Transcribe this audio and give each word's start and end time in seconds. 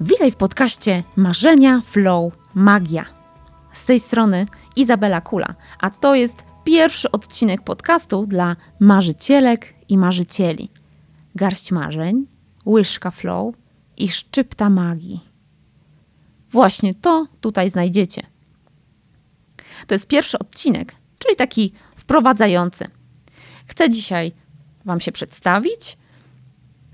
Witaj 0.00 0.30
w 0.30 0.36
podcaście 0.36 1.02
Marzenia, 1.16 1.80
Flow, 1.80 2.32
Magia. 2.54 3.04
Z 3.72 3.84
tej 3.84 4.00
strony 4.00 4.46
Izabela 4.76 5.20
Kula, 5.20 5.54
a 5.78 5.90
to 5.90 6.14
jest 6.14 6.44
pierwszy 6.64 7.10
odcinek 7.10 7.62
podcastu 7.62 8.26
dla 8.26 8.56
marzycielek 8.80 9.74
i 9.88 9.98
marzycieli. 9.98 10.70
Garść 11.34 11.72
marzeń, 11.72 12.26
łyżka 12.66 13.10
flow 13.10 13.54
i 13.96 14.08
szczypta 14.08 14.70
magii. 14.70 15.20
Właśnie 16.50 16.94
to 16.94 17.26
tutaj 17.40 17.70
znajdziecie. 17.70 18.22
To 19.86 19.94
jest 19.94 20.06
pierwszy 20.06 20.38
odcinek, 20.38 20.94
czyli 21.18 21.36
taki 21.36 21.72
wprowadzający. 21.96 22.88
Chcę 23.66 23.90
dzisiaj 23.90 24.32
Wam 24.84 25.00
się 25.00 25.12
przedstawić, 25.12 25.98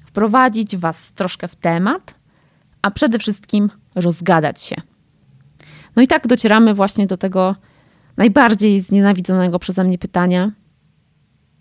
wprowadzić 0.04 0.76
Was 0.76 1.12
troszkę 1.12 1.48
w 1.48 1.56
temat, 1.56 2.21
a 2.82 2.90
przede 2.90 3.18
wszystkim 3.18 3.70
rozgadać 3.96 4.62
się. 4.62 4.76
No 5.96 6.02
i 6.02 6.06
tak 6.06 6.26
docieramy 6.26 6.74
właśnie 6.74 7.06
do 7.06 7.16
tego 7.16 7.56
najbardziej 8.16 8.80
znienawidzonego 8.80 9.58
przeze 9.58 9.84
mnie 9.84 9.98
pytania. 9.98 10.52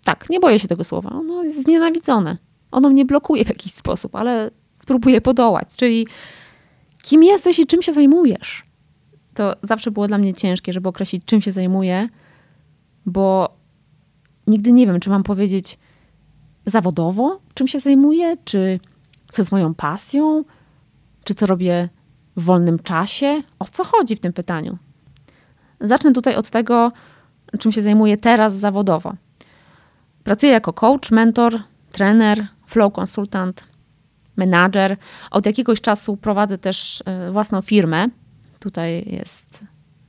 Tak, 0.04 0.30
nie 0.30 0.40
boję 0.40 0.58
się 0.58 0.68
tego 0.68 0.84
słowa. 0.84 1.10
Ono 1.10 1.42
jest 1.42 1.62
znienawidzone. 1.62 2.36
Ono 2.70 2.90
mnie 2.90 3.04
blokuje 3.04 3.44
w 3.44 3.48
jakiś 3.48 3.72
sposób, 3.72 4.14
ale 4.14 4.50
spróbuję 4.74 5.20
podołać. 5.20 5.68
Czyli 5.76 6.06
kim 7.02 7.22
jesteś 7.22 7.58
i 7.58 7.66
czym 7.66 7.82
się 7.82 7.92
zajmujesz? 7.92 8.64
To 9.34 9.56
zawsze 9.62 9.90
było 9.90 10.08
dla 10.08 10.18
mnie 10.18 10.34
ciężkie, 10.34 10.72
żeby 10.72 10.88
określić, 10.88 11.24
czym 11.24 11.40
się 11.40 11.52
zajmuję, 11.52 12.08
bo 13.06 13.56
nigdy 14.46 14.72
nie 14.72 14.86
wiem, 14.86 15.00
czy 15.00 15.10
mam 15.10 15.22
powiedzieć 15.22 15.78
zawodowo, 16.66 17.40
czym 17.54 17.68
się 17.68 17.80
zajmuję, 17.80 18.36
czy 18.44 18.80
co 19.30 19.42
jest 19.42 19.52
moją 19.52 19.74
pasją, 19.74 20.44
czy 21.24 21.34
co 21.34 21.46
robię 21.46 21.88
w 22.36 22.44
wolnym 22.44 22.78
czasie. 22.78 23.42
O 23.58 23.64
co 23.64 23.84
chodzi 23.84 24.16
w 24.16 24.20
tym 24.20 24.32
pytaniu? 24.32 24.78
Zacznę 25.80 26.12
tutaj 26.12 26.36
od 26.36 26.50
tego, 26.50 26.92
czym 27.58 27.72
się 27.72 27.82
zajmuję 27.82 28.16
teraz 28.16 28.54
zawodowo. 28.54 29.14
Pracuję 30.24 30.52
jako 30.52 30.72
coach, 30.72 31.10
mentor, 31.10 31.62
trener, 31.90 32.46
flow 32.66 32.92
konsultant, 32.92 33.66
menadżer. 34.36 34.96
Od 35.30 35.46
jakiegoś 35.46 35.80
czasu 35.80 36.16
prowadzę 36.16 36.58
też 36.58 37.02
e, 37.06 37.30
własną 37.30 37.62
firmę. 37.62 38.06
Tutaj 38.60 39.04
jest 39.06 39.64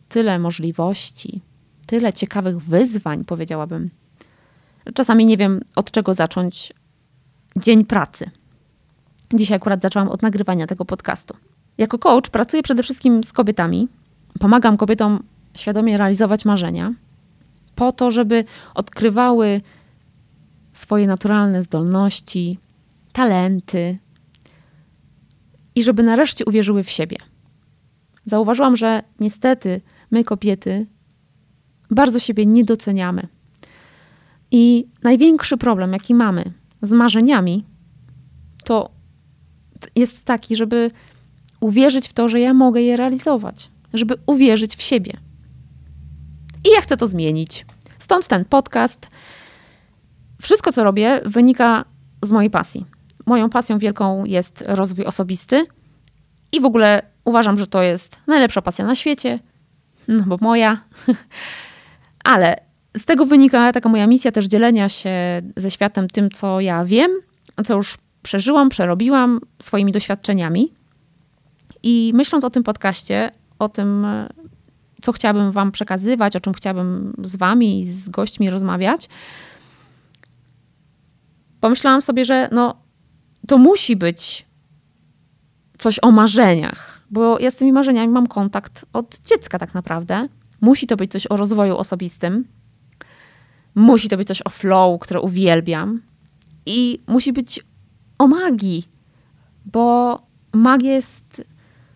tyle 0.09 0.39
możliwości, 0.39 1.41
tyle 1.87 2.13
ciekawych 2.13 2.57
wyzwań, 2.57 3.25
powiedziałabym. 3.25 3.89
Czasami 4.93 5.25
nie 5.25 5.37
wiem, 5.37 5.61
od 5.75 5.91
czego 5.91 6.13
zacząć 6.13 6.73
dzień 7.57 7.85
pracy. 7.85 8.31
Dzisiaj 9.33 9.55
akurat 9.55 9.81
zaczęłam 9.81 10.09
od 10.09 10.21
nagrywania 10.21 10.67
tego 10.67 10.85
podcastu. 10.85 11.35
Jako 11.77 11.99
coach 11.99 12.29
pracuję 12.29 12.63
przede 12.63 12.83
wszystkim 12.83 13.23
z 13.23 13.33
kobietami. 13.33 13.87
Pomagam 14.39 14.77
kobietom 14.77 15.23
świadomie 15.57 15.97
realizować 15.97 16.45
marzenia, 16.45 16.93
po 17.75 17.91
to, 17.91 18.11
żeby 18.11 18.45
odkrywały 18.75 19.61
swoje 20.73 21.07
naturalne 21.07 21.63
zdolności, 21.63 22.57
talenty 23.11 23.97
i 25.75 25.83
żeby 25.83 26.03
nareszcie 26.03 26.45
uwierzyły 26.45 26.83
w 26.83 26.89
siebie. 26.89 27.17
Zauważyłam, 28.25 28.77
że 28.77 29.03
niestety 29.19 29.81
my, 30.11 30.23
kobiety, 30.23 30.87
bardzo 31.91 32.19
siebie 32.19 32.45
nie 32.45 32.63
doceniamy. 32.63 33.27
I 34.51 34.87
największy 35.03 35.57
problem, 35.57 35.93
jaki 35.93 36.15
mamy 36.15 36.43
z 36.81 36.91
marzeniami, 36.91 37.65
to 38.63 38.89
jest 39.95 40.25
taki, 40.25 40.55
żeby 40.55 40.91
uwierzyć 41.59 42.07
w 42.07 42.13
to, 42.13 42.29
że 42.29 42.39
ja 42.39 42.53
mogę 42.53 42.81
je 42.81 42.97
realizować, 42.97 43.69
żeby 43.93 44.15
uwierzyć 44.25 44.75
w 44.75 44.81
siebie. 44.81 45.17
I 46.65 46.69
ja 46.69 46.81
chcę 46.81 46.97
to 46.97 47.07
zmienić. 47.07 47.65
Stąd 47.99 48.27
ten 48.27 48.45
podcast. 48.45 49.09
Wszystko, 50.41 50.71
co 50.71 50.83
robię, 50.83 51.21
wynika 51.25 51.85
z 52.21 52.31
mojej 52.31 52.49
pasji. 52.49 52.85
Moją 53.25 53.49
pasją 53.49 53.77
wielką 53.77 54.25
jest 54.25 54.63
rozwój 54.67 55.05
osobisty 55.05 55.65
i 56.51 56.61
w 56.61 56.65
ogóle 56.65 57.01
uważam, 57.25 57.57
że 57.57 57.67
to 57.67 57.81
jest 57.81 58.19
najlepsza 58.27 58.61
pasja 58.61 58.85
na 58.85 58.95
świecie, 58.95 59.39
no 60.07 60.23
bo 60.27 60.37
moja. 60.41 60.81
Ale 62.23 62.55
z 62.97 63.05
tego 63.05 63.25
wynika 63.25 63.71
taka 63.71 63.89
moja 63.89 64.07
misja 64.07 64.31
też 64.31 64.45
dzielenia 64.45 64.89
się 64.89 65.41
ze 65.55 65.71
światem 65.71 66.07
tym, 66.07 66.31
co 66.31 66.59
ja 66.59 66.85
wiem, 66.85 67.11
co 67.65 67.75
już 67.75 67.97
przeżyłam, 68.23 68.69
przerobiłam 68.69 69.39
swoimi 69.59 69.91
doświadczeniami. 69.91 70.73
I 71.83 72.11
myśląc 72.15 72.43
o 72.43 72.49
tym 72.49 72.63
podcaście, 72.63 73.31
o 73.59 73.69
tym, 73.69 74.07
co 75.01 75.11
chciałabym 75.11 75.51
Wam 75.51 75.71
przekazywać, 75.71 76.35
o 76.35 76.39
czym 76.39 76.53
chciałabym 76.53 77.13
z 77.23 77.35
Wami 77.35 77.81
i 77.81 77.85
z 77.85 78.09
gośćmi 78.09 78.49
rozmawiać, 78.49 79.09
pomyślałam 81.59 82.01
sobie, 82.01 82.25
że 82.25 82.49
no, 82.51 82.75
to 83.47 83.57
musi 83.57 83.95
być 83.95 84.45
coś 85.77 85.99
o 86.01 86.11
marzeniach, 86.11 87.01
bo 87.11 87.39
ja 87.39 87.51
z 87.51 87.55
tymi 87.55 87.73
marzeniami 87.73 88.07
mam 88.07 88.27
kontakt 88.27 88.85
od 88.93 89.19
dziecka, 89.19 89.59
tak 89.59 89.73
naprawdę. 89.73 90.27
Musi 90.61 90.87
to 90.87 90.97
być 90.97 91.11
coś 91.11 91.27
o 91.27 91.37
rozwoju 91.37 91.77
osobistym, 91.77 92.47
musi 93.75 94.09
to 94.09 94.17
być 94.17 94.27
coś 94.27 94.41
o 94.45 94.49
flow, 94.49 94.99
które 94.99 95.21
uwielbiam, 95.21 96.01
i 96.65 96.99
musi 97.07 97.33
być 97.33 97.59
o 98.23 98.27
magii, 98.27 98.87
bo 99.65 100.19
magia 100.53 100.91
jest 100.91 101.45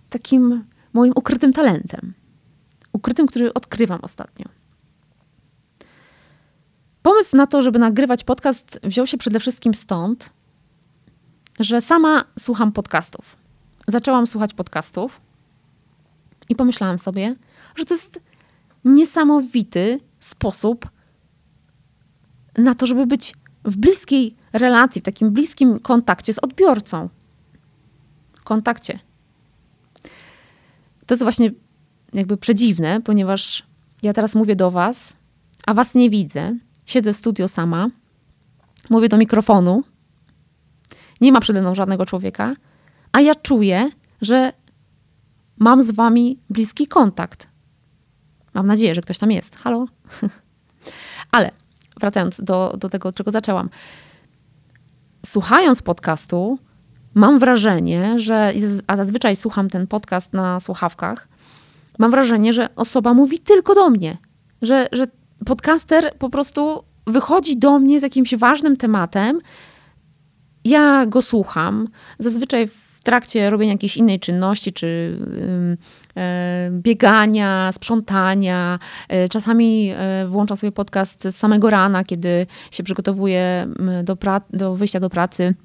takim 0.09 0.63
moim 0.93 1.13
ukrytym 1.15 1.53
talentem. 1.53 2.13
Ukrytym, 2.93 3.27
który 3.27 3.53
odkrywam 3.53 3.99
ostatnio. 4.01 4.45
Pomysł 7.01 7.37
na 7.37 7.47
to, 7.47 7.61
żeby 7.61 7.79
nagrywać 7.79 8.23
podcast, 8.23 8.79
wziął 8.83 9.07
się 9.07 9.17
przede 9.17 9.39
wszystkim 9.39 9.73
stąd, 9.73 10.29
że 11.59 11.81
sama 11.81 12.25
słucham 12.39 12.71
podcastów. 12.71 13.37
Zaczęłam 13.87 14.27
słuchać 14.27 14.53
podcastów 14.53 15.21
i 16.49 16.55
pomyślałam 16.55 16.97
sobie, 16.97 17.35
że 17.75 17.85
to 17.85 17.93
jest 17.93 18.21
niesamowity 18.85 19.99
sposób 20.19 20.89
na 22.57 22.75
to, 22.75 22.85
żeby 22.85 23.07
być 23.07 23.33
w 23.65 23.77
bliskiej 23.77 24.35
relacji, 24.53 25.01
w 25.01 25.05
takim 25.05 25.31
bliskim 25.31 25.79
kontakcie 25.79 26.33
z 26.33 26.39
odbiorcą. 26.39 27.09
Kontakcie. 28.43 28.99
To 31.05 31.13
jest 31.13 31.23
właśnie 31.23 31.51
jakby 32.13 32.37
przedziwne, 32.37 33.01
ponieważ 33.01 33.63
ja 34.03 34.13
teraz 34.13 34.35
mówię 34.35 34.55
do 34.55 34.71
Was, 34.71 35.17
a 35.65 35.73
Was 35.73 35.95
nie 35.95 36.09
widzę. 36.09 36.57
Siedzę 36.85 37.13
w 37.13 37.17
studio 37.17 37.47
sama, 37.47 37.89
mówię 38.89 39.09
do 39.09 39.17
mikrofonu, 39.17 39.83
nie 41.21 41.31
ma 41.31 41.39
przede 41.39 41.61
mną 41.61 41.75
żadnego 41.75 42.05
człowieka, 42.05 42.55
a 43.11 43.21
ja 43.21 43.35
czuję, 43.35 43.89
że 44.21 44.53
mam 45.57 45.83
z 45.83 45.91
Wami 45.91 46.39
bliski 46.49 46.87
kontakt. 46.87 47.49
Mam 48.53 48.67
nadzieję, 48.67 48.95
że 48.95 49.01
ktoś 49.01 49.17
tam 49.17 49.31
jest. 49.31 49.55
Halo? 49.55 49.85
Wracając 51.99 52.41
do, 52.41 52.75
do 52.77 52.89
tego, 52.89 53.09
od 53.09 53.15
czego 53.15 53.31
zaczęłam. 53.31 53.69
Słuchając 55.25 55.81
podcastu, 55.81 56.59
mam 57.13 57.39
wrażenie, 57.39 58.19
że, 58.19 58.53
a 58.87 58.95
zazwyczaj 58.95 59.35
słucham 59.35 59.69
ten 59.69 59.87
podcast 59.87 60.33
na 60.33 60.59
słuchawkach, 60.59 61.27
mam 61.99 62.11
wrażenie, 62.11 62.53
że 62.53 62.69
osoba 62.75 63.13
mówi 63.13 63.39
tylko 63.39 63.75
do 63.75 63.89
mnie. 63.89 64.17
Że, 64.61 64.87
że 64.91 65.07
podcaster 65.45 66.13
po 66.19 66.29
prostu 66.29 66.83
wychodzi 67.07 67.57
do 67.57 67.79
mnie 67.79 67.99
z 67.99 68.03
jakimś 68.03 68.35
ważnym 68.35 68.77
tematem. 68.77 69.39
Ja 70.67 71.05
go 71.05 71.21
słucham. 71.21 71.87
Zazwyczaj 72.19 72.67
w 72.67 73.03
trakcie 73.03 73.49
robienia 73.49 73.71
jakiejś 73.71 73.97
innej 73.97 74.19
czynności, 74.19 74.73
czy 74.73 75.19
e, 76.17 76.69
biegania, 76.71 77.71
sprzątania. 77.71 78.79
E, 79.09 79.29
czasami 79.29 79.91
e, 79.95 80.27
włączam 80.27 80.57
sobie 80.57 80.71
podcast 80.71 81.23
z 81.23 81.35
samego 81.35 81.69
rana, 81.69 82.03
kiedy 82.03 82.47
się 82.71 82.83
przygotowuję 82.83 83.67
do, 84.03 84.17
do 84.49 84.75
wyjścia 84.75 84.99
do 84.99 85.09
pracy. 85.09 85.55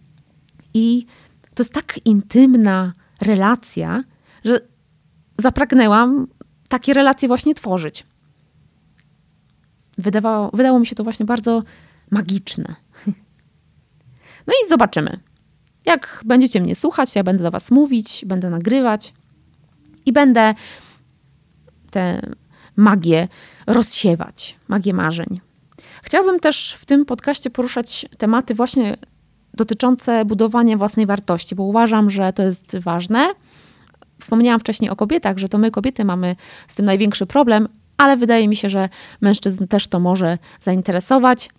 I 0.75 1.07
to 1.55 1.63
jest 1.63 1.73
tak 1.73 2.01
intymna 2.05 2.93
relacja, 3.21 4.05
że 4.45 4.61
zapragnęłam 5.39 6.27
takie 6.69 6.95
relacje 6.95 7.29
właśnie 7.29 7.55
tworzyć. 7.55 8.07
Wydawało, 9.99 10.51
wydało 10.55 10.79
mi 10.79 10.87
się 10.87 10.95
to 10.95 11.05
właśnie 11.05 11.27
bardzo 11.27 11.63
magiczne. 12.11 12.75
No 14.47 14.55
i 14.65 14.69
zobaczymy. 14.69 15.21
Jak 15.85 16.21
będziecie 16.25 16.61
mnie 16.61 16.75
słuchać, 16.75 17.17
ja 17.17 17.25
będę 17.25 17.43
do 17.43 17.51
Was 17.51 17.71
mówić, 17.71 18.25
będę 18.27 18.51
nagrywać 18.51 19.13
i 20.07 20.13
będę 20.13 20.55
tę 21.91 22.23
magię 22.77 23.29
rozsiewać, 23.67 24.57
magię 24.69 24.95
marzeń. 24.95 25.41
Chciałabym 26.03 26.41
też 26.41 26.77
w 26.79 26.85
tym 26.85 27.05
podcaście 27.05 27.51
poruszać 27.51 28.07
tematy 28.19 28.55
właśnie 28.55 28.97
dotyczące 29.55 30.25
budowania 30.25 30.77
własnej 30.77 31.07
wartości, 31.07 31.55
bo 31.55 31.63
uważam, 31.63 32.11
że 32.11 32.33
to 32.33 32.43
jest 32.43 32.77
ważne 32.77 33.35
Wspomniałam 34.23 34.61
wcześniej 34.61 34.91
o 34.91 34.97
kobietach, 34.97 35.39
że 35.39 35.49
to 35.49 35.59
my 35.59 35.71
kobiety 35.71 36.05
mamy 36.05 36.37
z 36.69 36.75
tym 36.75 36.87
największy 36.87 37.27
problem, 37.27 37.69
ale 37.97 38.17
wydaje 38.17 38.49
mi 38.49 38.57
się, 38.57 38.69
że 38.69 38.89
mężczyzn 39.21 39.67
też 39.67 39.87
to 39.89 40.01
może 40.01 40.39
zainteresować. 40.61 41.51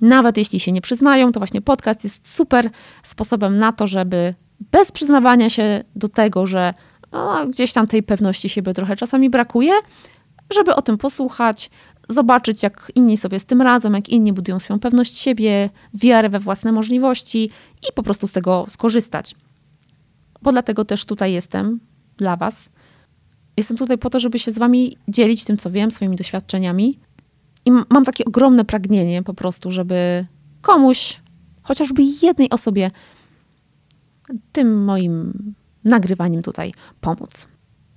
Nawet 0.00 0.36
jeśli 0.36 0.60
się 0.60 0.72
nie 0.72 0.80
przyznają, 0.80 1.32
to 1.32 1.40
właśnie 1.40 1.62
podcast 1.62 2.04
jest 2.04 2.34
super 2.34 2.70
sposobem 3.02 3.58
na 3.58 3.72
to, 3.72 3.86
żeby 3.86 4.34
bez 4.60 4.92
przyznawania 4.92 5.50
się 5.50 5.84
do 5.96 6.08
tego, 6.08 6.46
że 6.46 6.74
o, 7.12 7.46
gdzieś 7.46 7.72
tam 7.72 7.86
tej 7.86 8.02
pewności 8.02 8.48
siebie 8.48 8.74
trochę 8.74 8.96
czasami 8.96 9.30
brakuje, 9.30 9.72
żeby 10.54 10.74
o 10.74 10.82
tym 10.82 10.98
posłuchać, 10.98 11.70
zobaczyć, 12.08 12.62
jak 12.62 12.92
inni 12.94 13.16
sobie 13.16 13.40
z 13.40 13.44
tym 13.44 13.62
radzą, 13.62 13.92
jak 13.92 14.08
inni 14.08 14.32
budują 14.32 14.58
swoją 14.58 14.80
pewność 14.80 15.18
siebie, 15.18 15.70
wiarę 15.94 16.28
we 16.28 16.38
własne 16.38 16.72
możliwości 16.72 17.50
i 17.90 17.92
po 17.94 18.02
prostu 18.02 18.26
z 18.26 18.32
tego 18.32 18.64
skorzystać. 18.68 19.34
Bo 20.42 20.52
dlatego 20.52 20.84
też 20.84 21.04
tutaj 21.04 21.32
jestem 21.32 21.80
dla 22.16 22.36
Was. 22.36 22.70
Jestem 23.56 23.76
tutaj 23.76 23.98
po 23.98 24.10
to, 24.10 24.20
żeby 24.20 24.38
się 24.38 24.50
z 24.50 24.58
Wami 24.58 24.96
dzielić 25.08 25.44
tym, 25.44 25.56
co 25.56 25.70
wiem, 25.70 25.90
swoimi 25.90 26.16
doświadczeniami. 26.16 26.98
I 27.66 27.70
mam 27.70 28.04
takie 28.04 28.24
ogromne 28.24 28.64
pragnienie 28.64 29.22
po 29.22 29.34
prostu, 29.34 29.70
żeby 29.70 30.26
komuś, 30.62 31.20
chociażby 31.62 32.02
jednej 32.22 32.50
osobie, 32.50 32.90
tym 34.52 34.84
moim 34.84 35.32
nagrywaniem 35.84 36.42
tutaj 36.42 36.72
pomóc. 37.00 37.48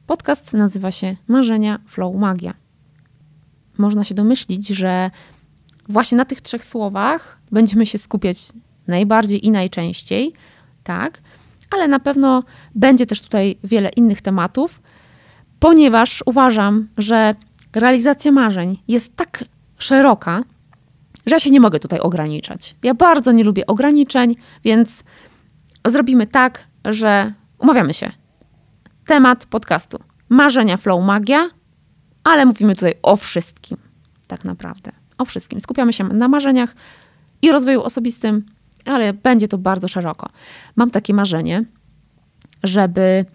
Podcast 0.08 0.54
nazywa 0.54 0.92
się 0.92 1.16
Marzenia 1.28 1.80
Flow 1.86 2.16
Magia. 2.16 2.54
Można 3.78 4.04
się 4.04 4.16
domyślić, 4.16 4.68
że 4.68 5.12
właśnie 5.90 6.18
na 6.18 6.26
tych 6.26 6.42
trzech 6.42 6.66
słowach 6.66 7.40
będziemy 7.52 7.86
się 7.86 7.98
skupiać 7.98 8.38
najbardziej 8.88 9.46
i 9.46 9.52
najczęściej, 9.52 10.34
tak? 10.84 11.22
Ale 11.72 11.88
na 11.88 12.00
pewno 12.00 12.44
będzie 12.76 13.06
też 13.06 13.22
tutaj 13.22 13.58
wiele 13.64 13.90
innych 13.90 14.22
tematów, 14.22 14.82
ponieważ 15.60 16.24
uważam, 16.26 16.88
że 16.98 17.36
realizacja 17.76 18.32
marzeń 18.32 18.78
jest 18.88 19.16
tak 19.16 19.44
szeroka, 19.80 20.44
że 21.26 21.36
ja 21.36 21.40
się 21.40 21.50
nie 21.50 21.60
mogę 21.60 21.80
tutaj 21.80 22.00
ograniczać. 22.00 22.76
Ja 22.84 22.94
bardzo 22.94 23.32
nie 23.32 23.44
lubię 23.44 23.66
ograniczeń, 23.66 24.36
więc 24.64 25.04
zrobimy 25.88 26.28
tak, 26.28 26.68
że 26.86 27.34
umawiamy 27.60 27.94
się. 27.94 28.12
Temat 29.06 29.46
podcastu. 29.46 30.00
Marzenia 30.30 30.78
Flow 30.78 31.06
Magia, 31.06 31.50
ale 32.24 32.46
mówimy 32.46 32.76
tutaj 32.76 32.94
o 33.02 33.16
wszystkim, 33.16 33.78
tak 34.28 34.46
naprawdę. 34.46 34.92
O 35.18 35.26
wszystkim. 35.26 35.62
Skupiamy 35.62 35.94
się 35.94 36.04
na 36.04 36.28
marzeniach 36.28 36.76
i 37.42 37.52
rozwoju 37.52 37.82
osobistym, 37.82 38.46
ale 38.86 39.14
będzie 39.14 39.48
to 39.48 39.58
bardzo 39.58 39.88
szeroko. 39.88 40.30
Mam 40.76 40.92
takie 40.92 41.14
marzenie, 41.14 41.64
żeby 42.64 43.26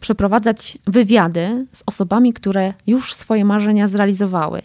przeprowadzać 0.00 0.78
wywiady 0.86 1.66
z 1.72 1.82
osobami, 1.86 2.32
które 2.32 2.74
już 2.86 3.14
swoje 3.14 3.44
marzenia 3.44 3.88
zrealizowały. 3.88 4.62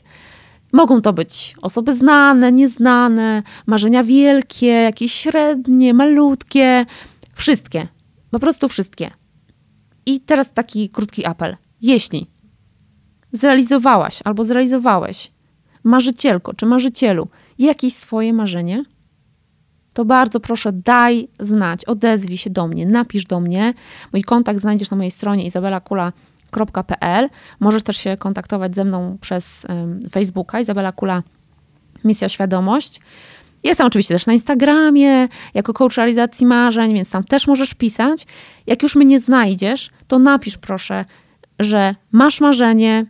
Mogą 0.73 1.01
to 1.01 1.13
być 1.13 1.55
osoby 1.61 1.95
znane, 1.95 2.51
nieznane, 2.51 3.43
marzenia 3.65 4.03
wielkie, 4.03 4.67
jakieś 4.67 5.13
średnie, 5.13 5.93
malutkie, 5.93 6.85
wszystkie. 7.33 7.87
Po 8.31 8.39
prostu 8.39 8.67
wszystkie. 8.67 9.11
I 10.05 10.19
teraz 10.19 10.53
taki 10.53 10.89
krótki 10.89 11.25
apel. 11.25 11.57
Jeśli 11.81 12.27
zrealizowałaś 13.31 14.19
albo 14.25 14.43
zrealizowałeś, 14.43 15.31
marzycielko 15.83 16.53
czy 16.53 16.65
marzycielu, 16.65 17.27
jakieś 17.59 17.93
swoje 17.93 18.33
marzenie, 18.33 18.83
to 19.93 20.05
bardzo 20.05 20.39
proszę 20.39 20.71
daj 20.73 21.27
znać, 21.39 21.85
odezwij 21.85 22.37
się 22.37 22.49
do 22.49 22.67
mnie, 22.67 22.85
napisz 22.85 23.25
do 23.25 23.39
mnie. 23.39 23.73
Mój 24.13 24.23
kontakt 24.23 24.59
znajdziesz 24.59 24.91
na 24.91 24.97
mojej 24.97 25.11
stronie 25.11 25.45
izabelakula.pl. 26.47 27.29
Możesz 27.59 27.83
też 27.83 27.97
się 27.97 28.17
kontaktować 28.17 28.75
ze 28.75 28.85
mną 28.85 29.17
przez 29.21 29.67
Facebooka 30.11 30.59
Izabela 30.59 30.91
Kula 30.91 31.23
Misja 32.03 32.29
Świadomość. 32.29 33.01
Jestem 33.63 33.88
oczywiście 33.88 34.15
też 34.15 34.25
na 34.25 34.33
Instagramie 34.33 35.27
jako 35.53 35.73
coach 35.73 35.97
realizacji 35.97 36.45
marzeń, 36.45 36.94
więc 36.94 37.09
tam 37.09 37.23
też 37.23 37.47
możesz 37.47 37.73
pisać. 37.73 38.25
Jak 38.67 38.83
już 38.83 38.95
mnie 38.95 39.19
znajdziesz, 39.19 39.89
to 40.07 40.19
napisz 40.19 40.57
proszę, 40.57 41.05
że 41.59 41.95
masz 42.11 42.41
marzenie, 42.41 43.05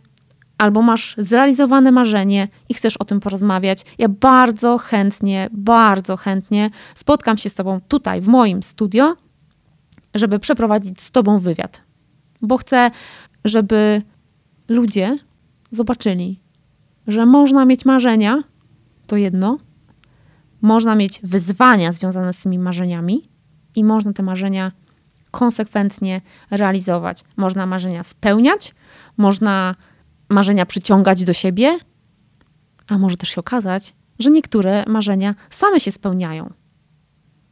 albo 0.58 0.82
masz 0.82 1.14
zrealizowane 1.18 1.92
marzenie 1.92 2.48
i 2.68 2.74
chcesz 2.74 2.96
o 2.96 3.04
tym 3.04 3.20
porozmawiać, 3.20 3.84
ja 3.98 4.08
bardzo 4.08 4.78
chętnie, 4.78 5.48
bardzo 5.52 6.16
chętnie 6.16 6.70
spotkam 6.94 7.38
się 7.38 7.50
z 7.50 7.54
Tobą 7.54 7.80
tutaj 7.88 8.20
w 8.20 8.28
moim 8.28 8.62
studio, 8.62 9.16
żeby 10.14 10.38
przeprowadzić 10.38 11.00
z 11.00 11.10
Tobą 11.10 11.38
wywiad. 11.38 11.82
Bo 12.42 12.58
chcę, 12.58 12.90
żeby 13.44 14.02
ludzie 14.68 15.18
zobaczyli, 15.70 16.40
że 17.06 17.26
można 17.26 17.64
mieć 17.64 17.84
marzenia, 17.84 18.42
to 19.06 19.16
jedno, 19.16 19.58
można 20.60 20.94
mieć 20.94 21.20
wyzwania 21.22 21.92
związane 21.92 22.32
z 22.32 22.38
tymi 22.38 22.58
marzeniami 22.58 23.28
i 23.74 23.84
można 23.84 24.12
te 24.12 24.22
marzenia 24.22 24.72
konsekwentnie 25.30 26.20
realizować. 26.50 27.24
Można 27.36 27.66
marzenia 27.66 28.02
spełniać, 28.02 28.74
można 29.16 29.74
marzenia 30.28 30.66
przyciągać 30.66 31.24
do 31.24 31.32
siebie, 31.32 31.78
a 32.86 32.98
może 32.98 33.16
też 33.16 33.28
się 33.28 33.40
okazać, 33.40 33.94
że 34.18 34.30
niektóre 34.30 34.84
marzenia 34.86 35.34
same 35.50 35.80
się 35.80 35.92
spełniają. 35.92 36.52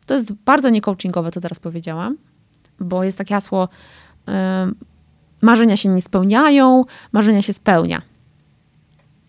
To 0.07 0.15
jest 0.15 0.33
bardzo 0.33 0.71
niecoachingowe, 0.71 1.31
co 1.31 1.41
teraz 1.41 1.61
powiedziałam, 1.61 2.17
bo 2.81 3.05
jest 3.05 3.19
takie 3.19 3.35
hasło: 3.35 3.69
marzenia 5.43 5.77
się 5.77 5.89
nie 5.89 6.03
spełniają, 6.03 6.85
marzenia 7.13 7.43
się 7.43 7.53
spełnia. 7.53 8.03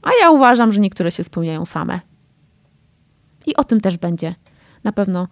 A 0.02 0.10
ja 0.22 0.32
uważam, 0.32 0.72
że 0.72 0.80
niektóre 0.80 1.12
się 1.12 1.24
spełniają 1.24 1.66
same. 1.66 2.00
I 3.46 3.56
o 3.56 3.64
tym 3.64 3.82
też 3.82 3.98
będzie 3.98 4.36
na 4.84 4.92
pewno 4.92 5.28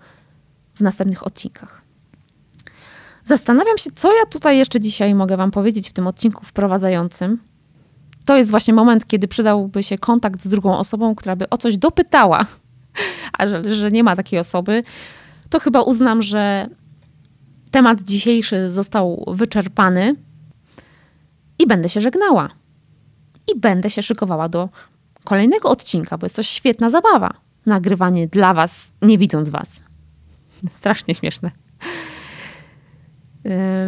w 0.76 0.82
następnych 0.82 1.28
odcinkach. 1.28 1.82
Zastanawiam 3.24 3.78
się, 3.78 3.92
co 3.92 4.14
ja 4.14 4.26
tutaj 4.26 4.58
jeszcze 4.58 4.80
dzisiaj 4.80 5.16
mogę 5.16 5.38
Wam 5.38 5.52
powiedzieć 5.52 5.90
w 5.90 5.94
tym 5.94 6.08
odcinku 6.08 6.46
wprowadzającym 6.46 7.40
to 8.26 8.38
jest 8.38 8.52
właśnie 8.52 8.74
moment, 8.74 9.08
kiedy 9.08 9.28
przydałby 9.28 9.84
się 9.84 9.98
kontakt 9.98 10.42
z 10.42 10.48
drugą 10.48 10.78
osobą, 10.78 11.16
która 11.16 11.36
by 11.36 11.50
o 11.50 11.58
coś 11.58 11.78
dopytała, 11.78 12.46
a 13.38 13.48
że, 13.48 13.74
że 13.74 13.92
nie 13.92 14.04
ma 14.04 14.16
takiej 14.16 14.40
osoby, 14.40 14.84
to 15.50 15.60
chyba 15.60 15.82
uznam, 15.82 16.22
że 16.22 16.70
temat 17.72 18.02
dzisiejszy 18.02 18.72
został 18.72 19.26
wyczerpany 19.28 20.16
i 21.60 21.68
będę 21.68 21.90
się 21.90 22.02
żegnała. 22.02 22.50
I 23.48 23.60
będę 23.60 23.90
się 23.90 24.04
szykowała 24.04 24.50
do 24.50 24.70
kolejnego 25.24 25.70
odcinka, 25.70 26.18
bo 26.18 26.26
jest 26.26 26.36
to 26.36 26.44
świetna 26.44 26.90
zabawa. 26.90 27.34
Nagrywanie 27.66 28.28
dla 28.28 28.54
Was, 28.54 28.92
nie 29.02 29.18
widząc 29.18 29.50
Was. 29.50 29.68
Strasznie 30.76 31.16
śmieszne. 31.16 31.52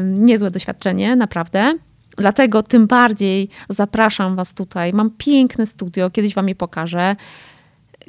Niezłe 0.03 0.51
doświadczenie, 0.51 1.15
naprawdę. 1.15 1.77
Dlatego 2.17 2.63
tym 2.63 2.87
bardziej 2.87 3.49
zapraszam 3.69 4.35
Was 4.35 4.53
tutaj. 4.53 4.93
Mam 4.93 5.11
piękne 5.17 5.65
studio, 5.65 6.09
kiedyś 6.09 6.33
Wam 6.33 6.47
je 6.47 6.55
pokażę. 6.55 7.15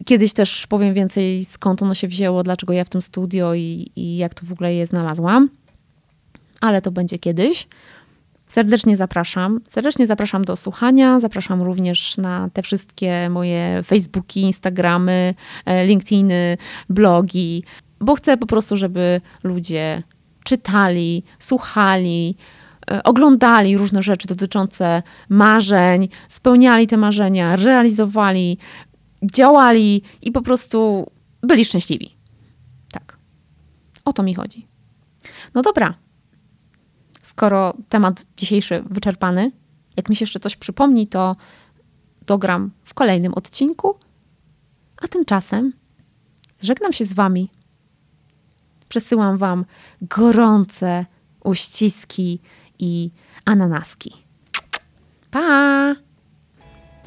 Kiedyś 0.04 0.32
też 0.32 0.66
powiem 0.66 0.94
więcej, 0.94 1.44
skąd 1.44 1.82
ono 1.82 1.94
się 1.94 2.08
wzięło, 2.08 2.42
dlaczego 2.42 2.72
ja 2.72 2.84
w 2.84 2.88
tym 2.88 3.02
studio 3.02 3.54
i, 3.54 3.90
i 3.96 4.16
jak 4.16 4.34
to 4.34 4.46
w 4.46 4.52
ogóle 4.52 4.74
je 4.74 4.86
znalazłam. 4.86 5.48
Ale 6.60 6.82
to 6.82 6.90
będzie 6.90 7.18
kiedyś. 7.18 7.68
Serdecznie 8.48 8.96
zapraszam. 8.96 9.60
Serdecznie 9.68 10.06
zapraszam 10.06 10.44
do 10.44 10.56
słuchania. 10.56 11.20
Zapraszam 11.20 11.62
również 11.62 12.16
na 12.16 12.50
te 12.52 12.62
wszystkie 12.62 13.28
moje 13.30 13.82
Facebooki, 13.82 14.40
Instagramy, 14.40 15.34
e, 15.66 15.86
LinkedIny, 15.86 16.56
blogi, 16.88 17.64
bo 18.00 18.14
chcę 18.14 18.36
po 18.36 18.46
prostu, 18.46 18.76
żeby 18.76 19.20
ludzie 19.44 20.02
czytali, 20.44 21.22
słuchali, 21.38 22.36
E, 22.90 23.02
oglądali 23.02 23.76
różne 23.76 24.02
rzeczy 24.02 24.28
dotyczące 24.28 25.02
marzeń, 25.28 26.08
spełniali 26.28 26.86
te 26.86 26.96
marzenia, 26.96 27.56
realizowali, 27.56 28.58
działali 29.22 30.02
i 30.22 30.32
po 30.32 30.42
prostu 30.42 31.10
byli 31.42 31.64
szczęśliwi. 31.64 32.16
Tak. 32.92 33.16
O 34.04 34.12
to 34.12 34.22
mi 34.22 34.34
chodzi. 34.34 34.66
No 35.54 35.62
dobra. 35.62 35.94
Skoro 37.38 37.74
temat 37.88 38.26
dzisiejszy 38.36 38.84
wyczerpany, 38.90 39.52
jak 39.96 40.08
mi 40.08 40.16
się 40.16 40.22
jeszcze 40.22 40.40
coś 40.40 40.56
przypomni, 40.56 41.06
to 41.06 41.36
dogram 42.26 42.70
w 42.82 42.94
kolejnym 42.94 43.34
odcinku. 43.34 43.94
A 45.02 45.08
tymczasem 45.08 45.72
żegnam 46.62 46.92
się 46.92 47.04
z 47.04 47.12
Wami. 47.12 47.50
Przesyłam 48.88 49.36
Wam 49.36 49.64
gorące 50.02 51.06
uściski 51.44 52.40
i 52.78 53.10
ananaski. 53.44 54.12
Pa! 55.30 55.94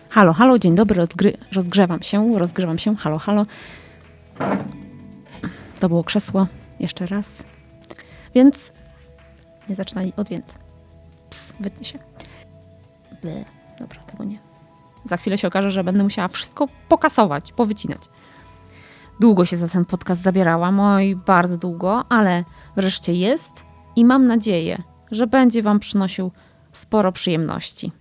Halo, 0.10 0.34
halo, 0.34 0.60
dzień 0.60 0.76
dobry, 0.76 0.96
rozgry 0.96 1.38
rozgrzewam 1.52 2.02
się, 2.02 2.40
rozgrzewam 2.40 2.78
się, 2.78 2.96
halo, 2.96 3.18
halo. 3.20 3.46
To 5.80 5.90
było 5.90 6.04
krzesło, 6.04 6.48
jeszcze 6.80 7.06
raz. 7.06 7.44
Więc 8.36 8.74
nie 9.72 9.75
zaczynali 9.75 10.13
od 10.18 10.30
więc. 10.30 10.58
wytnie 11.60 11.86
się. 11.86 12.00
Ble. 13.22 13.46
Dobra, 13.80 14.01
tego 14.01 14.24
nie. 14.24 14.40
Za 15.06 15.18
chwilę 15.18 15.38
się 15.38 15.48
okaże, 15.48 15.72
że 15.72 15.84
będę 15.84 16.04
musiała 16.04 16.28
wszystko 16.28 16.68
pokasować, 16.90 17.51
powycinać. 17.51 18.01
Długo 19.20 19.46
się 19.46 19.58
za 19.58 19.68
ten 19.68 19.86
podcast 19.86 20.22
zabierałam, 20.22 20.80
oj, 20.80 21.16
bardzo 21.16 21.58
długo, 21.58 22.06
ale 22.10 22.44
wreszcie 22.75 23.13
jest 23.13 23.66
i 23.96 24.06
mam 24.06 24.25
nadzieję, 24.25 24.84
że 25.12 25.28
będzie 25.28 25.63
Wam 25.63 25.80
przynosił 25.80 26.32
sporo 26.72 27.12
przyjemności. 27.12 27.92